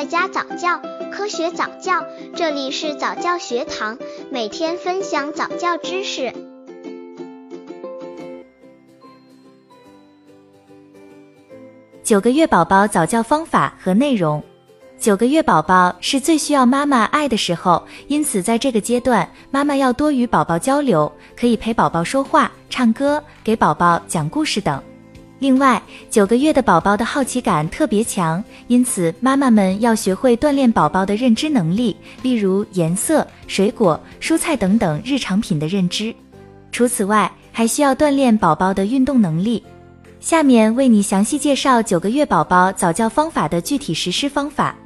[0.00, 0.80] 在家早教，
[1.12, 2.02] 科学早教，
[2.34, 3.98] 这里是早教学堂，
[4.30, 6.32] 每天分享早教知识。
[12.02, 14.42] 九个月宝宝早教方法和内容。
[14.98, 24.82] 九个月宝宝是最需要妈妈爱的时候，因此在这个阶段，妈妈要多与宝宝交流，可以陪宝宝说话、唱歌，给宝宝讲故事等。
[25.40, 36.14] 另外，九个月的宝宝的好奇感特别强，因此妈妈们要学会锻炼宝宝的认知能力，例如颜色、水果、蔬菜等等日常品的认知。
[36.70, 39.62] 除此外，还需要锻炼宝宝的运动能力。
[40.20, 44.76] 下面为你详细介绍九个月宝宝早教方法的具体实施方法。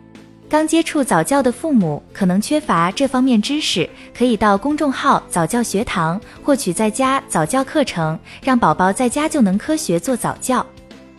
[0.55, 10.65] 刚接触早教的父母可能缺乏这方面知识，可以到公众号早教学堂获取在家早教课程，让宝宝在家就能科学做早教。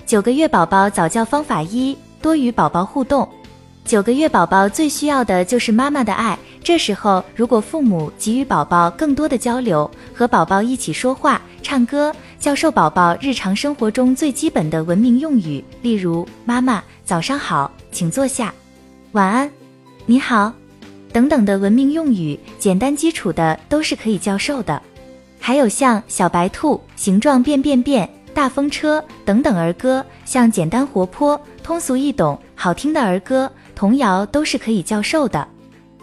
[0.06, 3.28] 九个月宝宝早教方法一：多与宝宝互动。
[3.84, 18.54] 九个月宝宝最需要的就是妈妈的爱，这时候如果父母给予宝宝更多的交流，和宝宝一起说话、唱歌，教授宝宝日常生活中最基本的文明用语，例如“妈妈早上好，请坐下”。
[19.16, 19.50] 晚安，
[20.06, 20.52] 你好，
[21.14, 24.82] 等等的文明用语，简单基础的都是可以教授的。
[25.40, 35.48] 还有像小白兔、形状变变变、大风车等等儿歌，像简单活泼、通俗易懂、好听的儿歌、童谣都是可以教授的。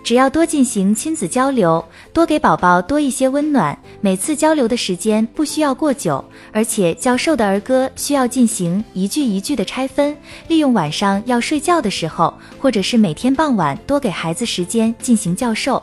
[0.02, 3.76] 只要多进行亲子交流，多给宝宝多一些温暖。
[4.00, 10.16] 每次交流的时间不需要过久，而且教授的儿歌需要进行一句一句的拆分，
[10.48, 15.80] 利用晚上要睡觉的时候，或者是每天傍晚多给孩子时间进行教授，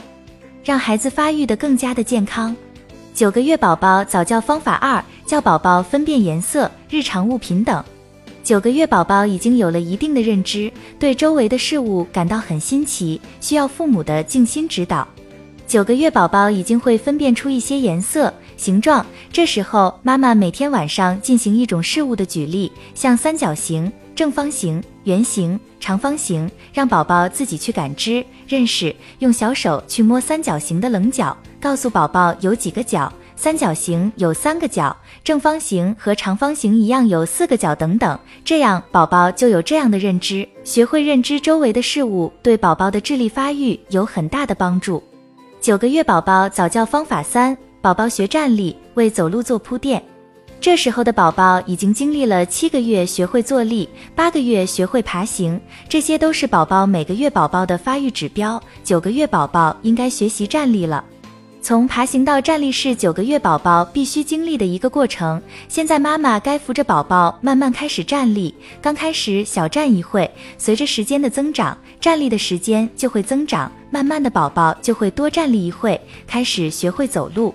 [0.64, 2.56] 让孩子发育的更加的健康。
[3.14, 7.84] 九个月宝宝早教方法二：教宝宝分辨颜色、日常物品等。
[8.44, 15.08] 九个月宝宝已经有了一定的认知，对周围的事物感到很新奇，需要父母的静心指导。
[15.68, 33.14] 九个月宝宝已经会分辨出一些颜色、形状，这时候妈妈每天晚上进行一种事物的举例，像三角形、正方形、圆形、长方形，让宝宝自己去感知、认识，用小手去摸三角形的棱角，告诉宝宝有几个角。
[33.42, 45.02] 三角形有三个角，正方形和长方形一样有四个角等等，这样宝宝就有这样的认知，学会认知周围的事物，对宝宝的智力发育有很大的帮助。
[45.62, 50.04] 九个月宝宝早教方法三：宝宝学站立，为走路做铺垫。
[50.60, 55.58] 这时候的宝宝已经经历了七个月学会坐立，八个月学会爬行，
[55.88, 58.62] 这些都是宝宝每个月宝宝的发育指标。
[58.84, 61.02] 九个月宝宝应该学习站立了。
[61.62, 65.42] 从爬行到站立是九个月宝宝必须经历的一个过程。
[65.68, 68.54] 现在妈妈该扶着宝宝慢慢开始站立。
[68.82, 73.72] 刚开始小站一会，随着时间的增长，站立的时间就会增长。
[73.92, 77.54] 慢慢的，宝宝就会多站立一会，开始学会走路。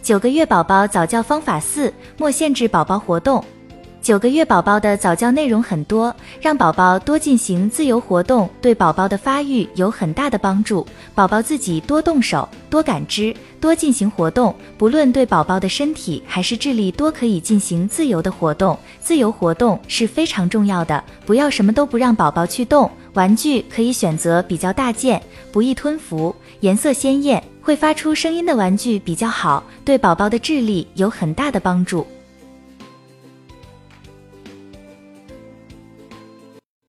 [0.00, 3.44] 九个月宝宝早教方法四：莫限制宝宝活动。
[4.02, 10.86] 九个月宝宝的早教内容很多，让宝宝多进行自由活动，对宝宝的发育有很大的帮助。
[11.14, 18.76] 宝宝自己多动手、多感知、多进行活动，不论对宝宝的身体还是智力，多可以进行自由的活动。
[19.02, 22.90] 自由活动是非常重要的，不要什么都不让宝宝去动。
[23.12, 25.20] 玩具可以选择比较大件、
[25.52, 32.06] 不易吞服、颜色鲜艳、会发出声音的玩具比较好，对宝宝的智力有很大的帮助。